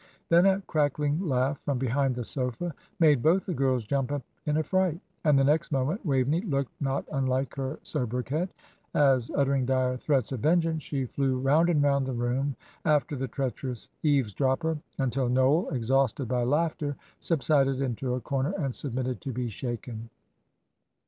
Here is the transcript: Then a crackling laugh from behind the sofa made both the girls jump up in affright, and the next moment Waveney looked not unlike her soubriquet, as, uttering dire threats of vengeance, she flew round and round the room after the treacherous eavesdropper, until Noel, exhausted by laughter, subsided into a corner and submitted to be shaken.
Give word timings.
Then 0.29 0.47
a 0.47 0.61
crackling 0.61 1.21
laugh 1.29 1.59
from 1.63 1.77
behind 1.77 2.15
the 2.15 2.23
sofa 2.23 2.73
made 2.99 3.21
both 3.21 3.45
the 3.45 3.53
girls 3.53 3.83
jump 3.83 4.11
up 4.11 4.23
in 4.47 4.57
affright, 4.57 4.99
and 5.25 5.37
the 5.37 5.43
next 5.43 5.71
moment 5.71 6.03
Waveney 6.03 6.41
looked 6.41 6.71
not 6.81 7.05
unlike 7.11 7.53
her 7.55 7.77
soubriquet, 7.83 8.49
as, 8.95 9.29
uttering 9.29 9.67
dire 9.67 9.97
threats 9.97 10.31
of 10.31 10.39
vengeance, 10.39 10.81
she 10.81 11.05
flew 11.05 11.37
round 11.37 11.69
and 11.69 11.83
round 11.83 12.07
the 12.07 12.13
room 12.13 12.55
after 12.83 13.15
the 13.15 13.27
treacherous 13.27 13.91
eavesdropper, 14.01 14.75
until 14.97 15.29
Noel, 15.29 15.69
exhausted 15.69 16.27
by 16.27 16.41
laughter, 16.45 16.95
subsided 17.19 17.79
into 17.79 18.15
a 18.15 18.21
corner 18.21 18.55
and 18.57 18.73
submitted 18.73 19.21
to 19.21 19.31
be 19.31 19.49
shaken. 19.49 20.09